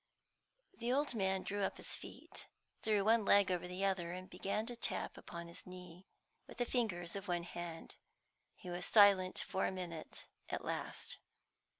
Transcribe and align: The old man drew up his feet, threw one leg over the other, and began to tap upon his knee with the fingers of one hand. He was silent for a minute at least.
The 0.79 0.91
old 0.91 1.13
man 1.13 1.43
drew 1.43 1.61
up 1.61 1.77
his 1.77 1.95
feet, 1.95 2.47
threw 2.81 3.03
one 3.03 3.23
leg 3.23 3.51
over 3.51 3.67
the 3.67 3.85
other, 3.85 4.13
and 4.13 4.27
began 4.27 4.65
to 4.65 4.75
tap 4.75 5.15
upon 5.15 5.47
his 5.47 5.67
knee 5.67 6.07
with 6.47 6.57
the 6.57 6.65
fingers 6.65 7.15
of 7.15 7.27
one 7.27 7.43
hand. 7.43 7.97
He 8.55 8.71
was 8.71 8.87
silent 8.87 9.43
for 9.47 9.67
a 9.67 9.71
minute 9.71 10.25
at 10.49 10.65
least. 10.65 11.19